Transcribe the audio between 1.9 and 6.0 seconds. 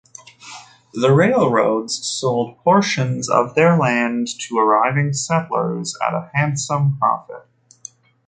sold portions of their land to arriving settlers